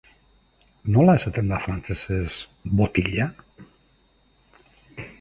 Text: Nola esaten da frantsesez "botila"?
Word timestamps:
Nola 0.95 1.15
esaten 1.19 1.51
da 1.53 1.59
frantsesez 1.67 2.31
"botila"? 2.81 3.31